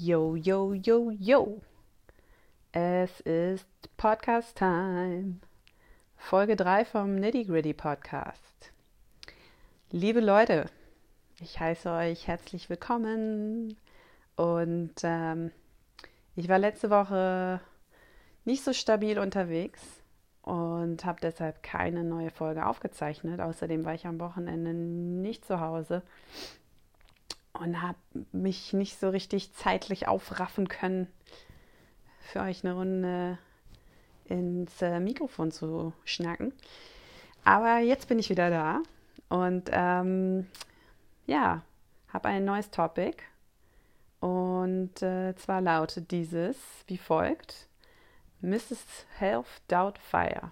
[0.00, 1.60] Yo, yo, yo, yo.
[2.70, 3.66] Es ist
[3.96, 5.40] Podcast Time.
[6.16, 8.72] Folge 3 vom Nitty Gritty Podcast.
[9.90, 10.66] Liebe Leute,
[11.40, 13.76] ich heiße euch herzlich willkommen.
[14.36, 15.50] Und ähm,
[16.36, 17.60] ich war letzte Woche
[18.44, 19.82] nicht so stabil unterwegs
[20.42, 23.40] und habe deshalb keine neue Folge aufgezeichnet.
[23.40, 26.02] Außerdem war ich am Wochenende nicht zu Hause
[27.60, 27.98] und habe
[28.32, 31.08] mich nicht so richtig zeitlich aufraffen können,
[32.20, 33.38] für euch eine Runde
[34.26, 36.52] ins äh, Mikrofon zu schnacken.
[37.44, 38.82] Aber jetzt bin ich wieder da
[39.28, 40.46] und ähm,
[41.26, 41.62] ja,
[42.12, 43.16] habe ein neues Topic.
[44.20, 46.56] Und äh, zwar lautet dieses
[46.86, 47.68] wie folgt:
[48.40, 49.06] Mrs.
[49.18, 50.50] Self-Doubtfire.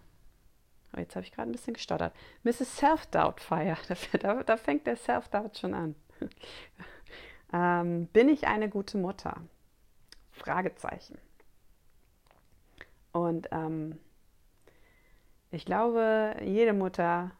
[0.96, 2.14] Oh, jetzt habe ich gerade ein bisschen gestottert.
[2.44, 2.76] Mrs.
[2.76, 3.76] Self-Doubtfire.
[4.20, 5.94] Da, da fängt der Self-Doubt schon an.
[7.56, 9.40] ähm, bin ich eine gute Mutter?
[10.32, 11.16] Fragezeichen.
[13.12, 13.98] Und ähm,
[15.50, 17.30] ich glaube, jede Mutter,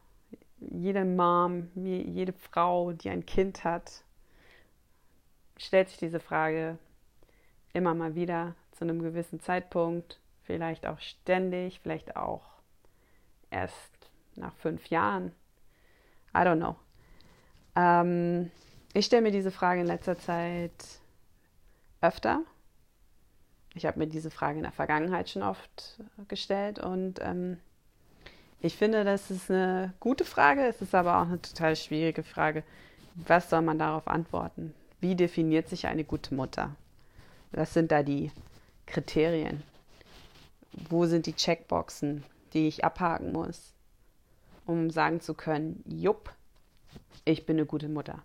[0.59, 4.05] jede Mom, jede Frau, die ein Kind hat,
[5.59, 6.78] stellt sich diese Frage
[7.75, 12.44] immer mal wieder zu einem gewissen Zeitpunkt, vielleicht auch ständig, vielleicht auch
[13.50, 15.33] erst nach fünf Jahren.
[16.34, 16.77] I don't know.
[17.75, 18.50] Ähm,
[18.97, 20.72] ich stelle mir diese Frage in letzter Zeit
[22.00, 22.42] öfter
[23.77, 27.58] ich habe mir diese Frage in der Vergangenheit schon oft gestellt und ähm,
[28.61, 32.64] ich finde, das ist eine gute Frage, es ist aber auch eine total schwierige Frage.
[33.14, 34.75] Was soll man darauf antworten?
[34.98, 36.75] Wie definiert sich eine gute Mutter?
[37.53, 38.33] Was sind da die
[38.86, 39.62] Kriterien?
[40.88, 43.75] Wo sind die Checkboxen, die ich abhaken muss,
[44.64, 46.34] um sagen zu können, jupp,
[47.27, 48.22] ich bin eine gute Mutter?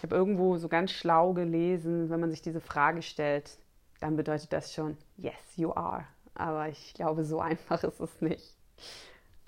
[0.00, 3.58] Ich habe irgendwo so ganz schlau gelesen, wenn man sich diese Frage stellt,
[4.00, 6.06] dann bedeutet das schon, yes, you are.
[6.34, 8.56] Aber ich glaube, so einfach ist es nicht.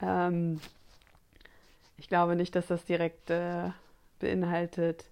[0.02, 0.60] Ähm,
[1.96, 3.70] ich glaube nicht, dass das direkt äh,
[4.18, 5.06] beinhaltet,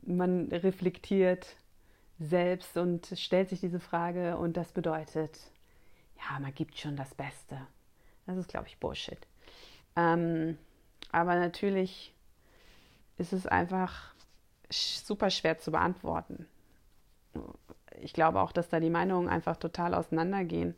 [0.00, 1.54] man reflektiert
[2.18, 5.38] selbst und stellt sich diese Frage und das bedeutet,
[6.16, 7.66] ja, man gibt schon das Beste.
[8.24, 9.18] Das ist, glaube ich, Bullshit.
[9.94, 10.56] Ähm,
[11.12, 12.14] aber natürlich
[13.18, 14.14] ist es einfach
[14.68, 16.46] super schwer zu beantworten
[18.00, 20.74] ich glaube auch, dass da die Meinungen einfach total auseinandergehen.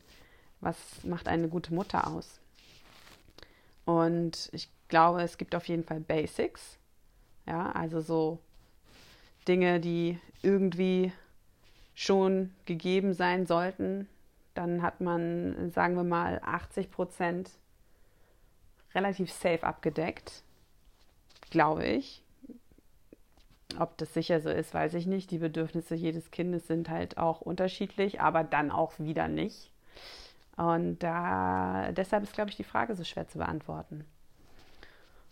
[0.61, 2.41] Was macht eine gute Mutter aus?
[3.85, 6.79] Und ich glaube, es gibt auf jeden Fall Basics.
[7.47, 8.39] Ja, also so
[9.47, 11.13] Dinge, die irgendwie
[11.95, 14.09] schon gegeben sein sollten.
[14.55, 17.51] Dann hat man, sagen wir mal, 80 Prozent
[18.95, 20.43] relativ safe abgedeckt,
[21.51, 22.23] glaube ich.
[23.77, 25.31] Ob das sicher so ist, weiß ich nicht.
[25.31, 29.71] Die Bedürfnisse jedes Kindes sind halt auch unterschiedlich, aber dann auch wieder nicht.
[30.57, 34.05] Und da, deshalb ist, glaube ich, die Frage so schwer zu beantworten.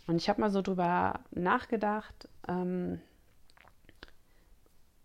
[0.05, 3.01] Und ich habe mal so drüber nachgedacht, ähm,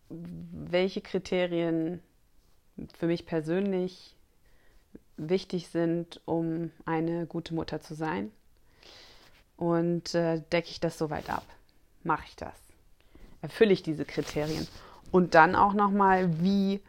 [0.09, 2.01] welche Kriterien
[2.97, 4.15] für mich persönlich
[5.17, 8.31] wichtig sind, um eine gute Mutter zu sein.
[9.57, 11.45] Und äh, decke ich das soweit ab?
[12.05, 12.72] Mache ich das?
[13.43, 14.67] Erfülle ich diese Kriterien?
[15.11, 16.81] Und dann auch nochmal, wie,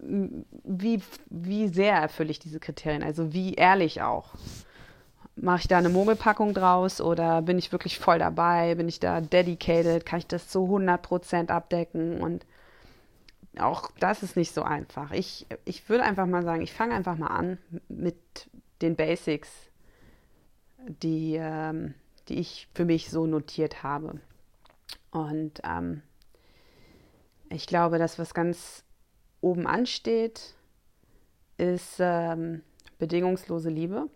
[0.00, 3.02] wie, wie sehr erfülle ich diese Kriterien?
[3.02, 4.34] Also wie ehrlich auch?
[5.36, 8.74] Mache ich da eine Mogelpackung draus oder bin ich wirklich voll dabei?
[8.74, 10.06] Bin ich da dedicated?
[10.06, 12.20] Kann ich das zu 100% abdecken?
[12.20, 12.46] Und
[13.58, 15.10] auch das ist nicht so einfach.
[15.12, 18.16] Ich, ich würde einfach mal sagen, ich fange einfach mal an mit
[18.80, 19.50] den Basics,
[20.78, 21.94] die, ähm,
[22.28, 24.20] die ich für mich so notiert habe.
[25.10, 26.02] Und ähm,
[27.50, 28.84] ich glaube, das, was ganz
[29.40, 30.54] oben ansteht,
[31.58, 32.62] ist ähm,
[32.98, 34.08] bedingungslose Liebe.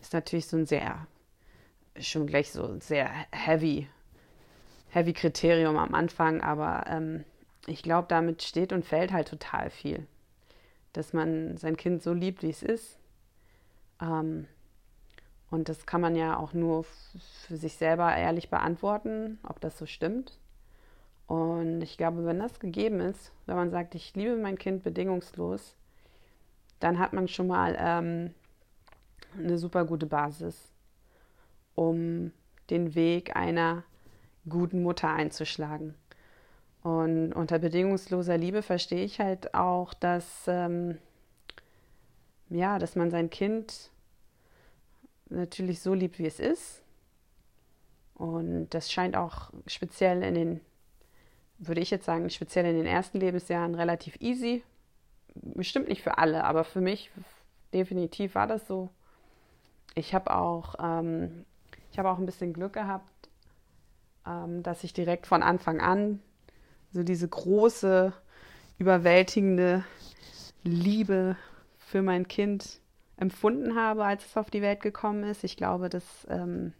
[0.00, 1.06] Ist natürlich so ein sehr,
[1.98, 3.88] schon gleich so ein sehr heavy,
[4.90, 7.24] heavy Kriterium am Anfang, aber ähm,
[7.66, 10.06] ich glaube, damit steht und fällt halt total viel.
[10.92, 12.98] Dass man sein Kind so liebt, wie es ist.
[14.00, 14.46] Ähm,
[15.50, 19.86] und das kann man ja auch nur für sich selber ehrlich beantworten, ob das so
[19.86, 20.38] stimmt.
[21.26, 25.76] Und ich glaube, wenn das gegeben ist, wenn man sagt, ich liebe mein Kind bedingungslos,
[26.80, 28.34] dann hat man schon mal ähm,
[29.36, 30.72] eine super gute Basis,
[31.74, 32.32] um
[32.70, 33.84] den Weg einer
[34.48, 35.94] guten Mutter einzuschlagen.
[36.82, 40.98] Und unter bedingungsloser Liebe verstehe ich halt auch, dass, ähm,
[42.48, 43.90] ja, dass man sein Kind
[45.28, 46.82] natürlich so liebt, wie es ist.
[48.14, 50.60] Und das scheint auch speziell in den
[51.58, 54.62] würde ich jetzt sagen, speziell in den ersten Lebensjahren relativ easy.
[55.34, 57.10] Bestimmt nicht für alle, aber für mich
[57.72, 58.90] definitiv war das so.
[59.94, 61.44] Ich habe auch, ähm,
[61.90, 63.28] ich habe auch ein bisschen Glück gehabt,
[64.26, 66.20] ähm, dass ich direkt von Anfang an
[66.92, 68.12] so diese große,
[68.78, 69.84] überwältigende
[70.62, 71.36] Liebe
[71.78, 72.80] für mein Kind
[73.16, 75.44] empfunden habe, als es auf die Welt gekommen ist.
[75.44, 76.72] Ich glaube, dass ähm,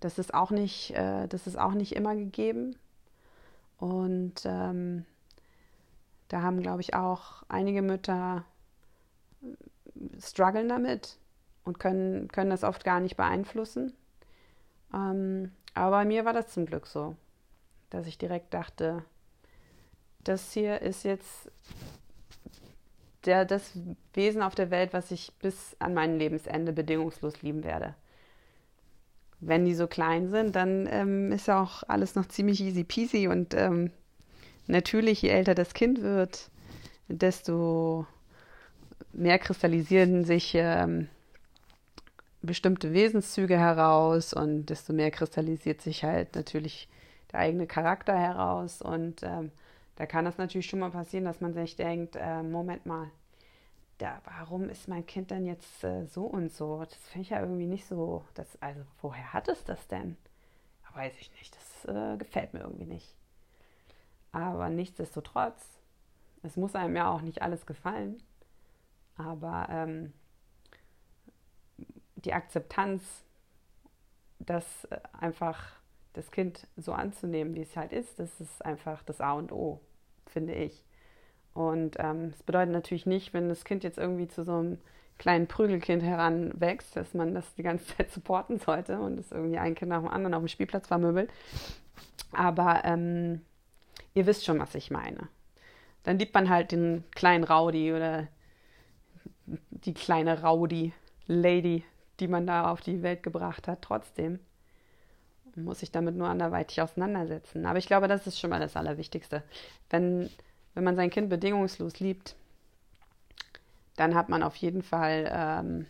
[0.00, 2.76] das ist auch nicht, äh, das ist auch nicht immer gegeben.
[3.78, 5.06] Und ähm,
[6.28, 8.44] da haben, glaube ich, auch einige Mütter
[9.42, 11.18] äh, strugglen damit
[11.64, 13.94] und können, können das oft gar nicht beeinflussen.
[14.92, 17.16] Ähm, aber bei mir war das zum Glück so,
[17.88, 19.04] dass ich direkt dachte,
[20.22, 21.50] das hier ist jetzt
[23.26, 23.72] der, das
[24.12, 27.94] Wesen auf der Welt, was ich bis an mein Lebensende bedingungslos lieben werde.
[29.40, 33.28] Wenn die so klein sind, dann ähm, ist ja auch alles noch ziemlich easy peasy
[33.28, 33.90] und ähm,
[34.66, 36.50] natürlich, je älter das Kind wird,
[37.08, 38.06] desto
[39.12, 41.08] mehr kristallisieren sich ähm,
[42.42, 46.88] bestimmte Wesenszüge heraus und desto mehr kristallisiert sich halt natürlich
[47.32, 48.82] der eigene Charakter heraus.
[48.82, 49.50] Und ähm,
[49.96, 53.10] da kann das natürlich schon mal passieren, dass man sich denkt, äh, Moment mal,
[53.98, 56.80] da, warum ist mein Kind denn jetzt äh, so und so?
[56.84, 58.24] Das finde ich ja irgendwie nicht so.
[58.34, 60.16] Das, also, woher hat es das denn?
[60.94, 61.56] Weiß ich nicht.
[61.56, 63.16] Das äh, gefällt mir irgendwie nicht.
[64.30, 65.80] Aber nichtsdestotrotz,
[66.42, 68.22] es muss einem ja auch nicht alles gefallen.
[69.16, 70.12] Aber ähm,
[72.16, 73.24] die Akzeptanz,
[74.38, 75.72] das äh, einfach
[76.14, 79.80] das Kind so anzunehmen, wie es halt ist, das ist einfach das A und O,
[80.26, 80.84] finde ich.
[81.52, 84.78] Und ähm, es ähm, bedeutet natürlich nicht, wenn das Kind jetzt irgendwie zu so einem
[85.18, 89.74] kleinen Prügelkind heranwächst, dass man das die ganze Zeit supporten sollte und es irgendwie ein
[89.74, 91.30] Kind nach dem anderen auf dem Spielplatz vermöbelt.
[92.32, 93.42] Aber ähm,
[94.14, 95.28] ihr wisst schon, was ich meine.
[96.02, 98.28] Dann liebt man halt den kleinen Rowdy oder
[99.46, 100.92] die kleine Rowdy
[101.26, 101.84] Lady,
[102.20, 104.38] die man da auf die Welt gebracht hat, trotzdem
[105.56, 107.66] muss sich damit nur anderweitig auseinandersetzen.
[107.66, 109.42] Aber ich glaube, das ist schon mal das Allerwichtigste.
[109.90, 110.30] Wenn,
[110.74, 112.34] wenn man sein Kind bedingungslos liebt,
[113.96, 115.86] dann hat man auf jeden Fall ähm,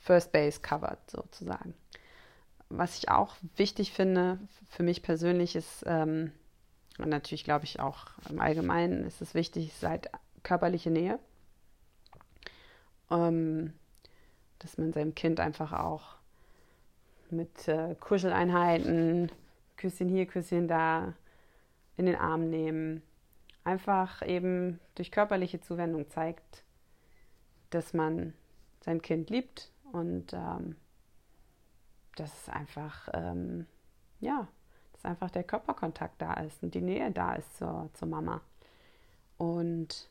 [0.00, 1.74] First Base covered, sozusagen.
[2.68, 4.38] Was ich auch wichtig finde,
[4.70, 6.32] für mich persönlich ist, ähm,
[6.98, 10.10] und natürlich glaube ich auch im Allgemeinen ist es wichtig, seit
[10.42, 11.18] körperliche Nähe.
[13.10, 13.72] Ähm,
[14.60, 16.16] dass man seinem Kind einfach auch
[17.36, 19.30] mit äh, Kuscheleinheiten,
[19.76, 21.14] Küsschen hier, Küsschen da,
[21.96, 23.02] in den Arm nehmen,
[23.62, 26.64] einfach eben durch körperliche Zuwendung zeigt,
[27.70, 28.34] dass man
[28.80, 30.76] sein Kind liebt und ähm,
[32.16, 33.66] dass einfach, ähm,
[34.20, 34.48] ja,
[34.92, 38.40] dass einfach der Körperkontakt da ist und die Nähe da ist zur, zur Mama.
[39.36, 40.08] Und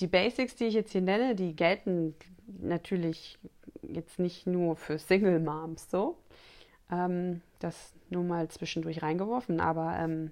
[0.00, 2.14] die Basics, die ich jetzt hier nenne, die gelten
[2.46, 3.38] natürlich
[3.88, 6.16] jetzt nicht nur für Single Moms so.
[6.90, 10.30] Ähm, das nur mal zwischendurch reingeworfen, aber ähm,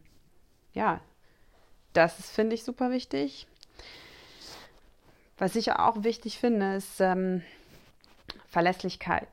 [0.73, 1.01] ja,
[1.93, 3.47] das finde ich super wichtig.
[5.39, 7.43] Was ich auch wichtig finde, ist ähm,
[8.49, 9.29] Verlässlichkeit.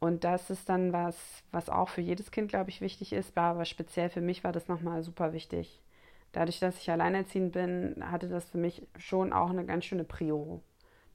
[0.00, 1.16] Und das ist dann was,
[1.52, 4.68] was auch für jedes Kind, glaube ich, wichtig ist, aber speziell für mich war das
[4.68, 5.82] nochmal super wichtig
[6.32, 10.62] dadurch, dass ich alleinerziehend bin, hatte das für mich schon auch eine ganz schöne Prio.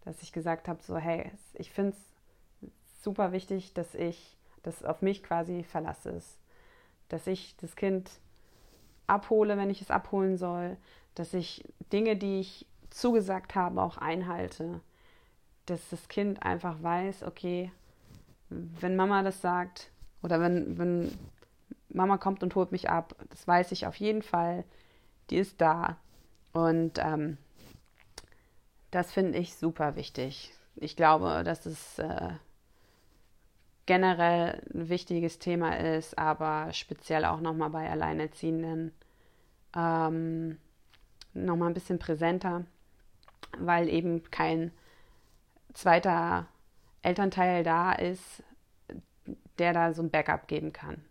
[0.07, 5.01] Dass ich gesagt habe, so, hey, ich finde es super wichtig, dass ich das auf
[5.01, 6.21] mich quasi verlasse.
[7.09, 8.09] Dass ich das Kind
[9.05, 10.77] abhole, wenn ich es abholen soll.
[11.15, 14.81] Dass ich Dinge, die ich zugesagt habe, auch einhalte.
[15.65, 17.71] Dass das Kind einfach weiß, okay,
[18.49, 19.91] wenn Mama das sagt
[20.23, 21.17] oder wenn, wenn
[21.89, 24.63] Mama kommt und holt mich ab, das weiß ich auf jeden Fall
[25.29, 25.97] die ist da.
[26.53, 27.37] Und ähm,
[28.91, 30.53] das finde ich super wichtig.
[30.75, 32.29] Ich glaube, dass es äh,
[33.85, 38.93] generell ein wichtiges Thema ist, aber speziell auch nochmal bei Alleinerziehenden
[39.75, 40.59] ähm,
[41.33, 42.65] nochmal ein bisschen präsenter,
[43.57, 44.71] weil eben kein
[45.73, 46.47] zweiter
[47.01, 48.43] Elternteil da ist,
[49.57, 51.03] der da so ein Backup geben kann.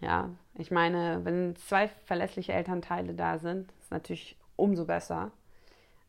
[0.00, 5.32] Ja, ich meine, wenn zwei verlässliche Elternteile da sind, ist natürlich umso besser.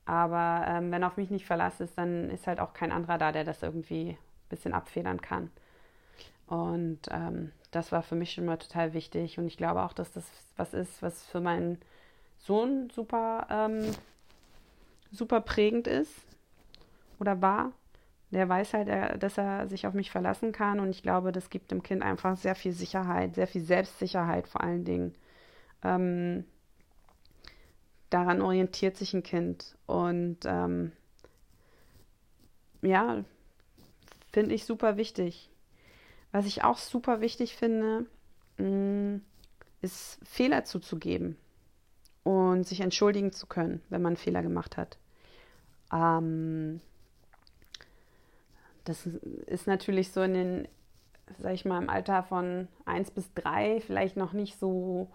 [0.07, 3.33] Aber ähm, wenn auf mich nicht Verlass ist, dann ist halt auch kein anderer da,
[3.33, 4.17] der das irgendwie ein
[4.49, 5.51] bisschen abfedern kann.
[6.47, 9.37] Und ähm, das war für mich schon mal total wichtig.
[9.37, 11.77] Und ich glaube auch, dass das was ist, was für meinen
[12.39, 13.91] Sohn super, ähm,
[15.11, 16.13] super prägend ist
[17.19, 17.73] oder war.
[18.31, 21.71] der weiß halt, dass er sich auf mich verlassen kann und ich glaube, das gibt
[21.71, 25.15] dem Kind einfach sehr viel Sicherheit, sehr viel Selbstsicherheit vor allen Dingen.
[28.09, 30.91] Daran orientiert sich ein Kind und ähm,
[32.81, 33.23] ja,
[34.31, 35.49] finde ich super wichtig.
[36.31, 38.05] Was ich auch super wichtig finde,
[38.57, 39.21] mm,
[39.81, 41.37] ist Fehler zuzugeben
[42.23, 44.97] und sich entschuldigen zu können, wenn man Fehler gemacht hat.
[45.91, 46.81] Ähm,
[48.83, 50.67] das ist natürlich so in den,
[51.39, 55.09] sag ich mal, im Alter von 1 bis 3 vielleicht noch nicht so,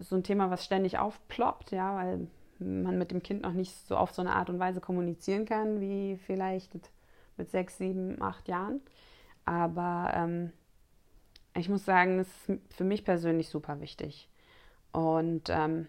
[0.00, 2.26] so ein Thema, was ständig aufploppt, ja, weil
[2.58, 5.80] man mit dem Kind noch nicht so auf so eine Art und Weise kommunizieren kann,
[5.80, 6.74] wie vielleicht
[7.36, 8.80] mit 6, 7, 8 Jahren.
[9.44, 10.52] Aber ähm,
[11.56, 14.28] ich muss sagen, das ist für mich persönlich super wichtig.
[14.92, 15.86] Und ähm,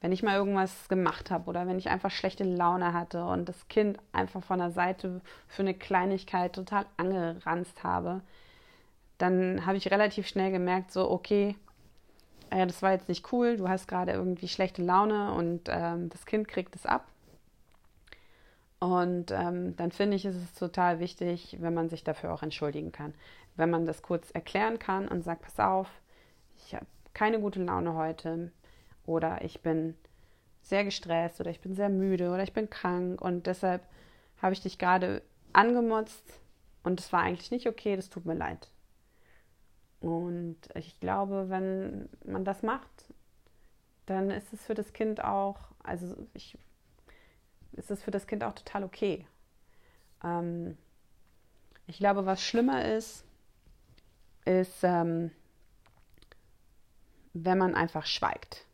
[0.00, 3.68] wenn ich mal irgendwas gemacht habe oder wenn ich einfach schlechte Laune hatte und das
[3.68, 8.20] Kind einfach von der Seite für eine Kleinigkeit total angeranzt habe,
[9.16, 11.56] dann habe ich relativ schnell gemerkt, so, okay,
[12.50, 16.26] äh, das war jetzt nicht cool, du hast gerade irgendwie schlechte Laune und ähm, das
[16.26, 17.06] Kind kriegt es ab.
[18.80, 22.92] Und ähm, dann finde ich, ist es total wichtig, wenn man sich dafür auch entschuldigen
[22.92, 23.14] kann.
[23.56, 25.88] Wenn man das kurz erklären kann und sagt, pass auf,
[26.56, 28.50] ich habe keine gute Laune heute,
[29.06, 29.96] oder ich bin
[30.62, 33.86] sehr gestresst oder ich bin sehr müde oder ich bin krank und deshalb
[34.40, 35.22] habe ich dich gerade
[35.52, 36.40] angemotzt
[36.82, 38.70] und es war eigentlich nicht okay, das tut mir leid.
[40.04, 42.90] Und ich glaube, wenn man das macht,
[44.04, 46.58] dann ist es für das Kind auch, also ich,
[47.72, 49.26] ist es für das Kind auch total okay.
[50.22, 50.76] Ähm,
[51.86, 53.24] ich glaube, was schlimmer ist,
[54.44, 55.30] ist, ähm,
[57.32, 58.66] wenn man einfach schweigt.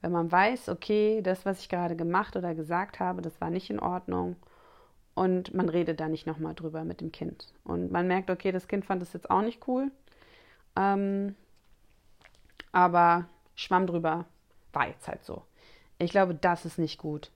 [0.00, 3.70] Wenn man weiß, okay, das, was ich gerade gemacht oder gesagt habe, das war nicht
[3.70, 4.34] in Ordnung
[5.14, 7.54] und man redet da nicht nochmal drüber mit dem Kind.
[7.62, 9.92] Und man merkt, okay, das Kind fand das jetzt auch nicht cool,
[10.76, 11.34] ähm,
[12.72, 14.26] aber schwamm drüber,
[14.72, 15.42] war jetzt halt so.
[15.98, 17.30] Ich glaube, das ist nicht gut.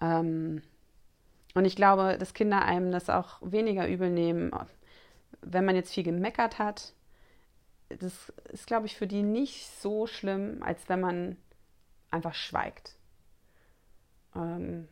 [0.00, 0.62] Ähm,
[1.54, 4.50] und ich glaube, dass Kinder einem das auch weniger übel nehmen,
[5.42, 6.92] wenn man jetzt viel gemeckert hat.
[7.88, 11.36] Das ist, glaube ich, für die nicht so schlimm, als wenn man
[12.10, 12.96] einfach schweigt.
[14.34, 14.88] Ähm,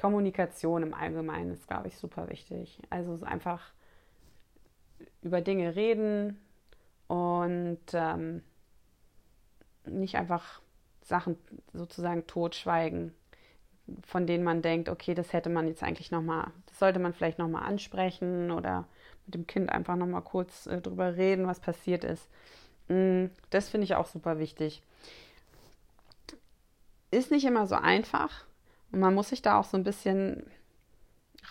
[0.00, 2.80] Kommunikation im Allgemeinen ist, glaube ich, super wichtig.
[2.90, 3.72] Also einfach
[5.22, 6.38] über Dinge reden
[7.08, 8.42] und ähm,
[9.84, 10.60] nicht einfach
[11.02, 11.36] Sachen
[11.72, 13.12] sozusagen totschweigen,
[14.06, 17.38] von denen man denkt, okay, das hätte man jetzt eigentlich nochmal, das sollte man vielleicht
[17.38, 18.86] nochmal ansprechen oder
[19.26, 22.28] mit dem Kind einfach nochmal kurz äh, drüber reden, was passiert ist.
[22.88, 24.82] Mm, das finde ich auch super wichtig
[27.10, 28.44] ist nicht immer so einfach
[28.92, 30.44] und man muss sich da auch so ein bisschen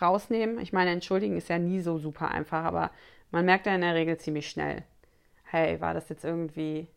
[0.02, 0.60] rausnehmen.
[0.60, 2.92] Ich meine, entschuldigen ist ja nie so super einfach, aber
[3.32, 4.84] man merkt ja in der Regel ziemlich schnell,
[5.44, 6.88] hey, war das jetzt irgendwie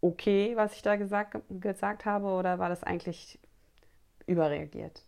[0.00, 3.38] okay, was ich da gesagt, gesagt habe, oder war das eigentlich
[4.26, 5.02] überreagiert?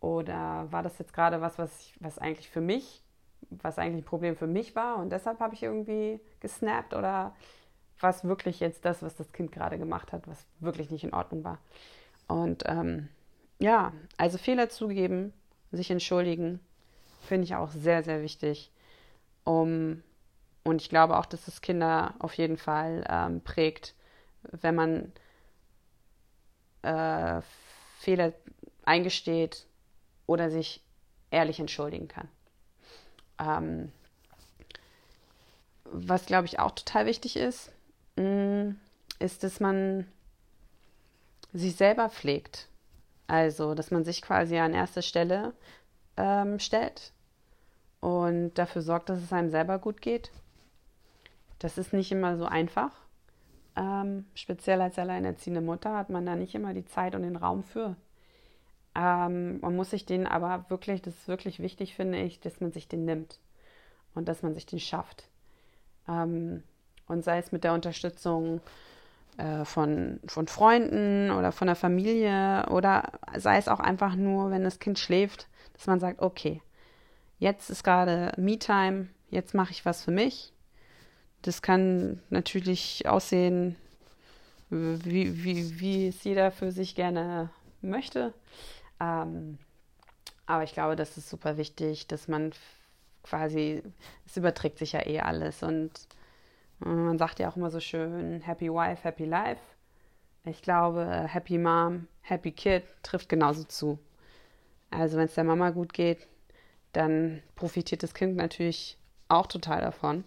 [0.00, 3.02] Oder war das jetzt gerade was, was, ich, was eigentlich für mich,
[3.50, 7.34] was eigentlich ein Problem für mich war und deshalb habe ich irgendwie gesnappt oder
[8.00, 11.44] was wirklich jetzt das, was das Kind gerade gemacht hat, was wirklich nicht in Ordnung
[11.44, 11.58] war.
[12.26, 13.08] Und ähm,
[13.60, 15.32] ja, also Fehler zugeben,
[15.70, 16.58] sich entschuldigen,
[17.20, 18.72] finde ich auch sehr, sehr wichtig.
[19.44, 20.02] Um,
[20.64, 23.94] und ich glaube auch, dass es Kinder auf jeden Fall ähm, prägt,
[24.42, 25.12] wenn man
[26.82, 27.40] äh,
[27.98, 28.32] Fehler
[28.84, 29.66] eingesteht
[30.26, 30.82] oder sich
[31.30, 32.28] ehrlich entschuldigen kann.
[33.38, 33.92] Ähm,
[35.84, 37.72] was, glaube ich, auch total wichtig ist,
[38.16, 38.72] Mm,
[39.18, 40.06] ist, dass man
[41.52, 42.68] sich selber pflegt.
[43.26, 45.54] Also, dass man sich quasi an erste Stelle
[46.16, 47.11] ähm, stellt
[48.02, 50.32] und dafür sorgt, dass es einem selber gut geht.
[51.60, 52.90] Das ist nicht immer so einfach.
[53.76, 57.62] Ähm, speziell als alleinerziehende Mutter hat man da nicht immer die Zeit und den Raum
[57.62, 57.94] für.
[58.96, 62.72] Ähm, man muss sich den aber wirklich, das ist wirklich wichtig, finde ich, dass man
[62.72, 63.38] sich den nimmt
[64.16, 65.28] und dass man sich den schafft.
[66.08, 66.64] Ähm,
[67.06, 68.60] und sei es mit der Unterstützung
[69.36, 74.64] äh, von, von Freunden oder von der Familie oder sei es auch einfach nur, wenn
[74.64, 76.60] das Kind schläft, dass man sagt, okay,
[77.42, 80.52] jetzt ist gerade Me-Time, jetzt mache ich was für mich.
[81.42, 83.74] Das kann natürlich aussehen,
[84.70, 88.32] wie, wie, wie es jeder für sich gerne möchte.
[89.00, 89.58] Ähm,
[90.46, 92.52] aber ich glaube, das ist super wichtig, dass man
[93.24, 93.82] quasi,
[94.24, 95.90] es überträgt sich ja eh alles und
[96.78, 99.62] man sagt ja auch immer so schön, Happy Wife, Happy Life.
[100.44, 103.98] Ich glaube, Happy Mom, Happy Kid trifft genauso zu.
[104.90, 106.28] Also wenn es der Mama gut geht,
[106.92, 108.96] dann profitiert das Kind natürlich
[109.28, 110.24] auch total davon.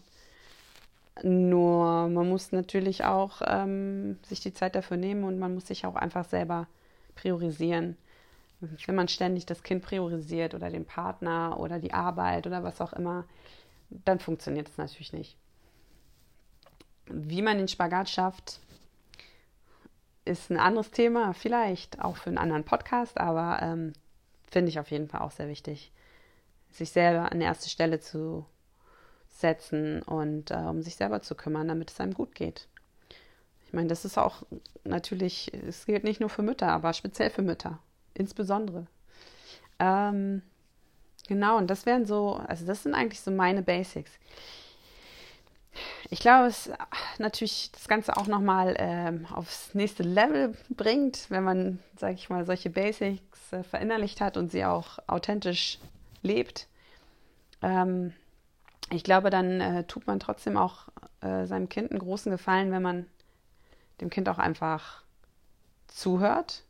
[1.23, 5.85] Nur man muss natürlich auch ähm, sich die Zeit dafür nehmen und man muss sich
[5.85, 6.67] auch einfach selber
[7.15, 7.97] priorisieren.
[8.59, 12.93] Wenn man ständig das Kind priorisiert oder den Partner oder die Arbeit oder was auch
[12.93, 13.25] immer,
[13.89, 15.37] dann funktioniert es natürlich nicht.
[17.05, 18.59] Wie man den Spagat schafft,
[20.25, 23.93] ist ein anderes Thema, vielleicht auch für einen anderen Podcast, aber ähm,
[24.49, 25.91] finde ich auf jeden Fall auch sehr wichtig,
[26.75, 28.45] sich selber an erste Stelle zu
[29.29, 32.67] setzen und äh, um sich selber zu kümmern, damit es einem gut geht.
[33.65, 34.43] Ich meine, das ist auch
[34.83, 37.79] natürlich, es gilt nicht nur für Mütter, aber speziell für Mütter,
[38.13, 38.87] insbesondere.
[39.79, 40.41] Ähm,
[41.27, 44.11] genau, und das wären so, also das sind eigentlich so meine Basics.
[46.09, 46.71] Ich glaube, es
[47.17, 52.45] natürlich das Ganze auch nochmal ähm, aufs nächste Level bringt, wenn man, sage ich mal,
[52.45, 55.79] solche Basics äh, verinnerlicht hat und sie auch authentisch
[56.25, 56.67] lebt.
[57.61, 58.13] Ähm,
[58.91, 60.89] ich glaube, dann äh, tut man trotzdem auch
[61.21, 63.05] äh, seinem Kind einen großen Gefallen, wenn man
[64.01, 65.03] dem Kind auch einfach
[65.87, 66.63] zuhört.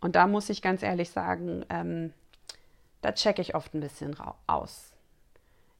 [0.00, 2.12] Und da muss ich ganz ehrlich sagen, ähm,
[3.00, 4.92] da checke ich oft ein bisschen aus.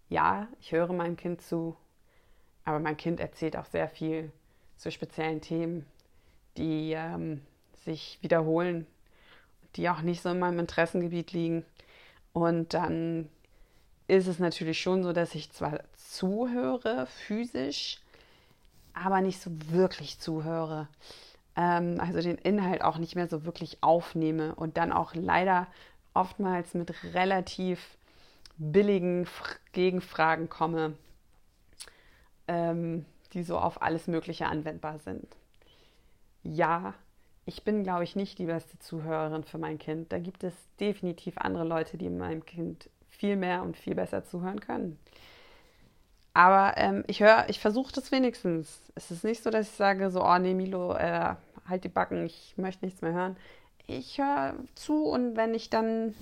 [0.08, 1.76] Ja, ich höre meinem Kind zu,
[2.64, 4.32] aber mein Kind erzählt auch sehr viel
[4.76, 5.84] zu speziellen Themen,
[6.56, 7.42] die ähm,
[7.84, 8.86] sich wiederholen,
[9.76, 11.64] die auch nicht so in meinem Interessengebiet liegen.
[12.32, 13.28] Und dann
[14.06, 18.00] ist es natürlich schon so, dass ich zwar zuhöre, physisch,
[18.94, 20.88] aber nicht so wirklich zuhöre.
[21.56, 25.66] Ähm, also den Inhalt auch nicht mehr so wirklich aufnehme und dann auch leider
[26.14, 27.96] oftmals mit relativ
[28.56, 29.26] billigen
[29.72, 30.94] Gegenfragen komme,
[32.48, 35.36] ähm, die so auf alles Mögliche anwendbar sind.
[36.42, 36.94] Ja,
[37.48, 40.12] ich bin, glaube ich, nicht die beste Zuhörerin für mein Kind.
[40.12, 44.60] Da gibt es definitiv andere Leute, die meinem Kind viel mehr und viel besser zuhören
[44.60, 44.98] können.
[46.34, 48.82] Aber ähm, ich höre, ich versuche das wenigstens.
[48.94, 51.36] Es ist nicht so, dass ich sage, so, oh nee, Milo, äh,
[51.66, 53.36] halt die Backen, ich möchte nichts mehr hören.
[53.86, 56.14] Ich höre zu und wenn ich dann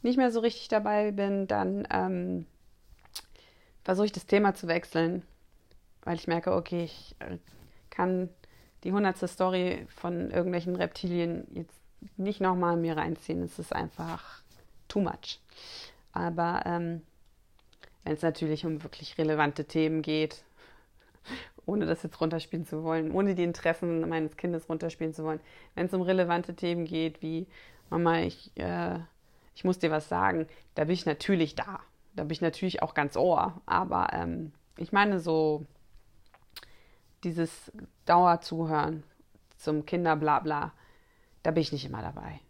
[0.00, 2.46] nicht mehr so richtig dabei bin, dann ähm,
[3.84, 5.22] versuche ich das Thema zu wechseln,
[6.02, 7.36] weil ich merke, okay, ich äh,
[7.90, 8.30] kann
[8.84, 11.80] die hundertste Story von irgendwelchen Reptilien jetzt
[12.16, 13.42] nicht nochmal mir reinziehen.
[13.42, 14.42] Es ist einfach
[14.88, 15.40] too much.
[16.12, 17.02] Aber ähm,
[18.04, 20.44] wenn es natürlich um wirklich relevante Themen geht,
[21.66, 25.40] ohne das jetzt runterspielen zu wollen, ohne die Interessen meines Kindes runterspielen zu wollen,
[25.74, 27.46] wenn es um relevante Themen geht, wie
[27.90, 28.98] Mama, ich, äh,
[29.54, 31.80] ich muss dir was sagen, da bin ich natürlich da.
[32.14, 33.60] Da bin ich natürlich auch ganz ohr.
[33.64, 35.66] Aber ähm, ich meine so
[37.24, 37.72] dieses
[38.04, 39.04] Dauerzuhören
[39.56, 40.72] zum Kinderblabla,
[41.42, 42.40] da bin ich nicht immer dabei.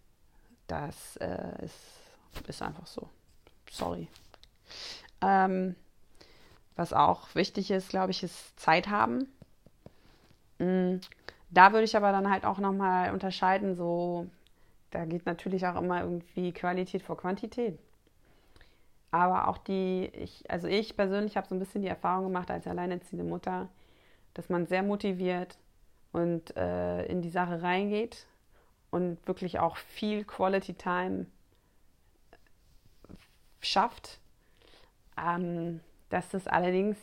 [0.67, 1.77] Das äh, ist,
[2.47, 3.09] ist einfach so
[3.71, 4.09] sorry.
[5.21, 5.77] Ähm,
[6.77, 9.29] was auch wichtig ist, glaube ich, ist Zeit haben.
[10.59, 11.01] Mhm.
[11.51, 14.27] Da würde ich aber dann halt auch nochmal unterscheiden, so,
[14.91, 17.79] da geht natürlich auch immer irgendwie Qualität vor Quantität.
[19.11, 22.67] Aber auch die, ich, also ich persönlich habe so ein bisschen die Erfahrung gemacht als
[22.67, 23.69] alleinerziehende Mutter,
[24.35, 25.59] dass man sehr motiviert
[26.13, 28.27] und äh, in die Sache reingeht
[28.91, 31.27] und wirklich auch viel Quality Time
[33.61, 34.19] schafft,
[35.17, 36.97] ähm, dass das allerdings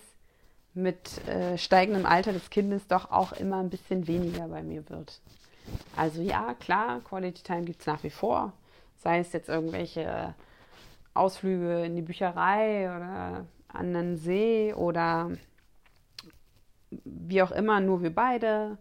[0.74, 5.20] mit äh, steigendem Alter des Kindes doch auch immer ein bisschen weniger bei mir wird.
[5.96, 8.54] Also ja, klar, Quality Time gibt es nach wie vor.
[8.98, 10.36] Sei es jetzt irgendwelche
[11.14, 15.32] Ausflüge in die Bücherei oder an den See oder
[16.92, 18.78] wie auch immer, nur wir beide.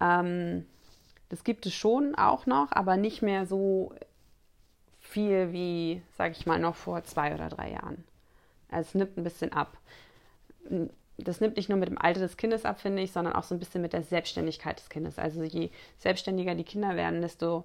[0.00, 0.66] Ähm,
[1.28, 3.94] das gibt es schon auch noch, aber nicht mehr so
[5.00, 8.04] viel wie, sage ich mal, noch vor zwei oder drei Jahren.
[8.70, 9.76] Also es nimmt ein bisschen ab.
[11.18, 13.54] Das nimmt nicht nur mit dem Alter des Kindes ab, finde ich, sondern auch so
[13.54, 15.18] ein bisschen mit der Selbstständigkeit des Kindes.
[15.18, 17.64] Also je selbstständiger die Kinder werden, desto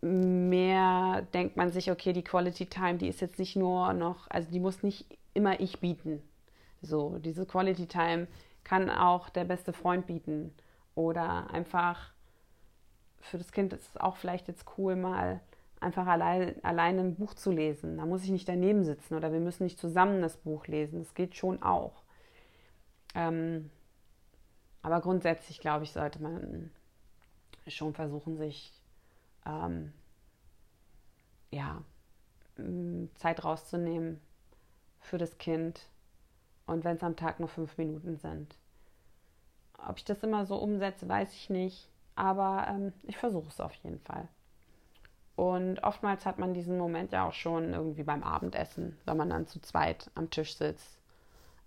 [0.00, 4.50] mehr denkt man sich, okay, die Quality Time, die ist jetzt nicht nur noch, also
[4.50, 6.22] die muss nicht immer ich bieten.
[6.84, 8.28] So, diese Quality Time
[8.62, 10.54] kann auch der beste Freund bieten.
[10.94, 12.12] Oder einfach
[13.20, 15.40] für das Kind ist es auch vielleicht jetzt cool, mal
[15.80, 17.96] einfach allein, alleine ein Buch zu lesen.
[17.98, 21.00] Da muss ich nicht daneben sitzen oder wir müssen nicht zusammen das Buch lesen.
[21.00, 22.02] Das geht schon auch.
[23.14, 23.70] Ähm,
[24.82, 26.70] aber grundsätzlich, glaube ich, sollte man
[27.66, 28.72] schon versuchen, sich
[29.46, 29.92] ähm,
[31.50, 31.82] ja,
[33.14, 34.20] Zeit rauszunehmen
[35.00, 35.88] für das Kind.
[36.66, 38.56] Und wenn es am Tag nur fünf Minuten sind.
[39.86, 41.88] Ob ich das immer so umsetze, weiß ich nicht.
[42.16, 44.28] Aber ähm, ich versuche es auf jeden Fall.
[45.36, 49.46] Und oftmals hat man diesen Moment ja auch schon irgendwie beim Abendessen, wenn man dann
[49.46, 50.96] zu zweit am Tisch sitzt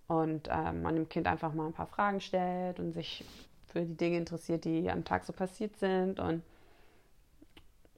[0.06, 3.24] und äh, man dem Kind einfach mal ein paar Fragen stellt und sich
[3.66, 6.42] für die Dinge interessiert, die am Tag so passiert sind und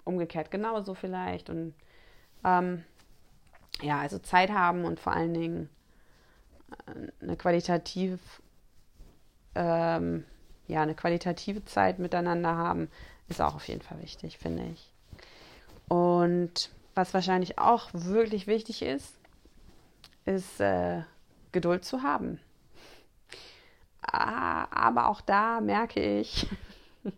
[0.05, 1.49] umgekehrt genauso vielleicht.
[1.51, 1.75] Und
[2.45, 2.85] ähm,
[3.81, 5.71] ja, also Zeit haben und vor allen Dingen
[7.21, 8.21] eine qualitativ
[9.55, 10.25] ähm,
[10.71, 12.89] ja, eine qualitative Zeit miteinander haben,
[13.29, 14.93] ist auch auf jeden Fall wichtig, finde ich.
[15.89, 19.15] Und was wahrscheinlich auch wirklich wichtig ist,
[20.25, 21.03] ist äh,
[21.53, 22.41] Geduld zu haben.
[24.01, 26.47] Ah, aber auch da merke ich,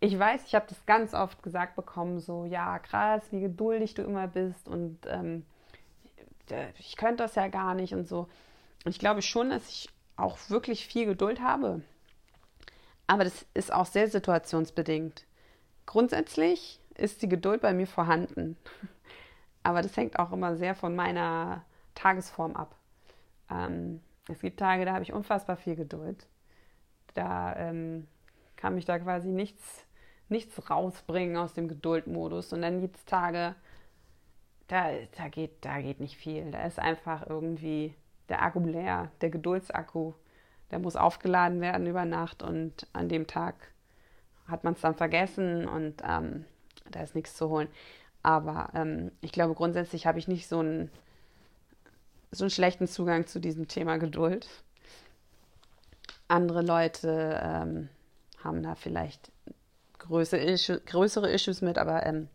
[0.00, 4.02] ich weiß, ich habe das ganz oft gesagt bekommen, so, ja, krass, wie geduldig du
[4.02, 5.44] immer bist und ähm,
[6.78, 8.28] ich könnte das ja gar nicht und so.
[8.84, 11.82] Und ich glaube schon, dass ich auch wirklich viel Geduld habe.
[13.06, 15.24] Aber das ist auch sehr situationsbedingt.
[15.86, 18.56] Grundsätzlich ist die Geduld bei mir vorhanden.
[19.62, 22.74] Aber das hängt auch immer sehr von meiner Tagesform ab.
[23.50, 26.26] Ähm, es gibt Tage, da habe ich unfassbar viel Geduld.
[27.14, 28.06] Da ähm,
[28.56, 29.84] kann mich da quasi nichts,
[30.28, 32.52] nichts rausbringen aus dem Geduldmodus.
[32.52, 33.54] Und dann gibt es Tage,
[34.68, 36.50] da, da, geht, da geht nicht viel.
[36.50, 37.94] Da ist einfach irgendwie
[38.28, 40.12] der Akku leer, der Geduldsakku.
[40.70, 43.54] Der muss aufgeladen werden über Nacht und an dem Tag
[44.46, 46.44] hat man es dann vergessen und ähm,
[46.90, 47.68] da ist nichts zu holen.
[48.22, 50.90] Aber ähm, ich glaube, grundsätzlich habe ich nicht so einen,
[52.30, 54.46] so einen schlechten Zugang zu diesem Thema Geduld.
[56.28, 57.88] Andere Leute ähm,
[58.44, 59.32] haben da vielleicht
[59.98, 62.28] größere, Issues, größere Issues mit, aber ähm,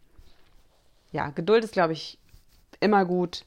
[1.12, 2.18] ja, Geduld ist, glaube ich,
[2.80, 3.46] immer gut.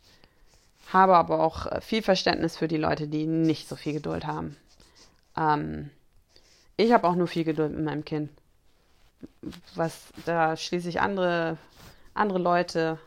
[0.93, 4.57] Habe aber auch äh, viel Verständnis für die Leute, die nicht so viel Geduld haben.
[5.37, 5.91] Ähm,
[6.77, 8.31] ich habe auch nur viel Geduld mit meinem Kind
[9.75, 11.59] was da schließe ich andere,
[12.15, 12.99] andere Leute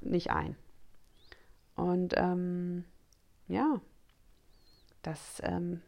[0.00, 0.56] nicht ein.
[1.76, 2.84] Und ähm,
[3.48, 3.80] ja,
[5.02, 5.82] das, ähm,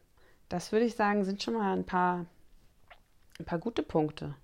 [0.48, 2.26] das würde ich sagen, sind schon mal ein paar,
[3.38, 4.34] ein paar gute Punkte.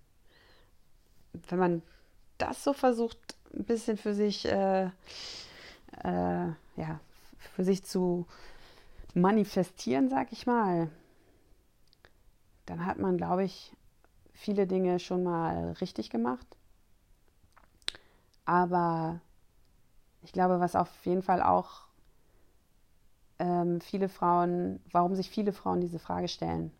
[1.48, 1.82] Wenn man
[2.38, 3.18] das so versucht,
[3.54, 4.86] ein bisschen für sich, äh,
[6.04, 7.00] äh, ja,
[7.54, 8.26] für sich zu
[9.14, 10.90] manifestieren, sag ich mal,
[12.66, 13.72] dann hat man, glaube ich,
[14.32, 16.46] viele Dinge schon mal richtig gemacht.
[18.44, 19.20] Aber
[20.22, 21.88] ich glaube, was auf jeden Fall auch
[23.38, 26.72] ähm, viele Frauen, warum sich viele Frauen diese Frage stellen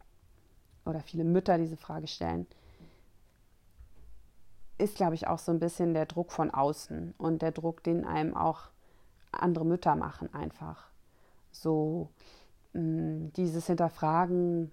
[0.85, 2.47] oder viele Mütter diese Frage stellen,
[4.79, 8.05] ist, glaube ich, auch so ein bisschen der Druck von außen und der Druck, den
[8.05, 8.69] einem auch
[9.33, 10.89] andere Mütter machen, einfach.
[11.53, 12.09] So
[12.73, 14.71] mh, mm, dieses Hinterfragen,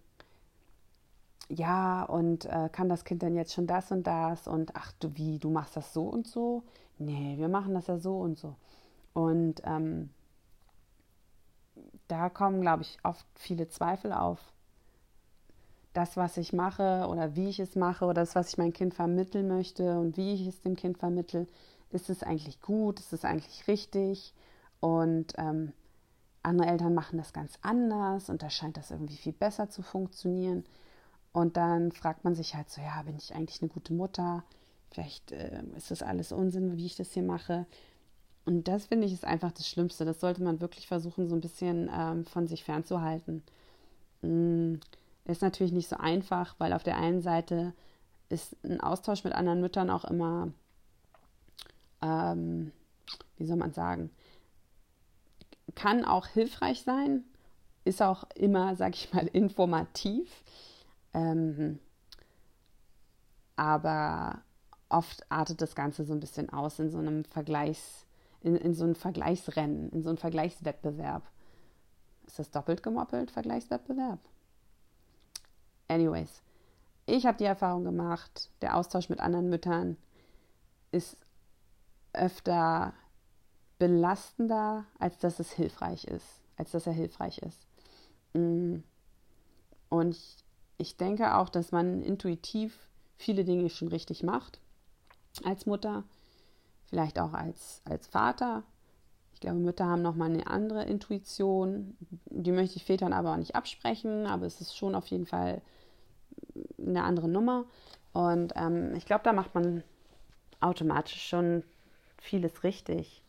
[1.49, 4.47] ja, und äh, kann das Kind denn jetzt schon das und das?
[4.47, 6.63] Und ach du, wie, du machst das so und so?
[6.97, 8.55] Nee, wir machen das ja so und so.
[9.13, 10.09] Und ähm,
[12.07, 14.39] da kommen, glaube ich, oft viele Zweifel auf.
[15.95, 18.93] Das, was ich mache oder wie ich es mache oder das, was ich meinem Kind
[18.93, 21.47] vermitteln möchte und wie ich es dem Kind vermittle,
[21.89, 24.33] ist es eigentlich gut, ist es eigentlich richtig?
[24.81, 25.71] Und ähm,
[26.43, 30.65] andere Eltern machen das ganz anders und da scheint das irgendwie viel besser zu funktionieren.
[31.31, 34.43] Und dann fragt man sich halt so, ja, bin ich eigentlich eine gute Mutter?
[34.91, 37.65] Vielleicht äh, ist das alles Unsinn, wie ich das hier mache.
[38.43, 40.03] Und das finde ich ist einfach das Schlimmste.
[40.03, 43.43] Das sollte man wirklich versuchen, so ein bisschen ähm, von sich fernzuhalten.
[44.21, 44.75] Mm,
[45.25, 47.73] ist natürlich nicht so einfach, weil auf der einen Seite
[48.29, 50.51] ist ein Austausch mit anderen Müttern auch immer,
[52.01, 52.71] ähm,
[53.37, 54.11] wie soll man sagen,
[55.73, 57.23] kann auch hilfreich sein,
[57.83, 60.29] ist auch immer, sag ich mal, informativ.
[61.13, 61.79] Ähm,
[63.55, 64.41] aber
[64.89, 68.05] oft artet das Ganze so ein bisschen aus in so einem Vergleichs,
[68.41, 71.23] in, in so einem Vergleichsrennen, in so einem Vergleichswettbewerb.
[72.27, 74.19] Ist das doppelt gemoppelt, Vergleichswettbewerb?
[75.87, 76.41] Anyways,
[77.05, 79.97] ich habe die Erfahrung gemacht, der Austausch mit anderen Müttern
[80.91, 81.17] ist
[82.13, 82.93] öfter
[83.77, 87.67] belastender, als dass es hilfreich ist, als dass er hilfreich ist.
[88.33, 88.77] Mm.
[89.89, 90.45] Und ich
[90.77, 92.77] ich denke auch, dass man intuitiv
[93.17, 94.59] viele Dinge schon richtig macht
[95.43, 96.03] als Mutter,
[96.87, 98.63] vielleicht auch als, als Vater.
[99.35, 101.95] Ich glaube, Mütter haben nochmal eine andere Intuition.
[102.25, 105.61] Die möchte ich Vätern aber auch nicht absprechen, aber es ist schon auf jeden Fall
[106.79, 107.65] eine andere Nummer.
[108.13, 109.83] Und ähm, ich glaube, da macht man
[110.61, 111.63] automatisch schon
[112.17, 113.21] vieles richtig.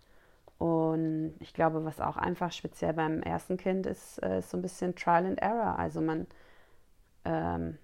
[0.59, 4.63] Und ich glaube, was auch einfach speziell beim ersten Kind ist, äh, ist so ein
[4.63, 5.79] bisschen Trial and Error.
[5.79, 6.27] Also man
[7.25, 7.79] ähm,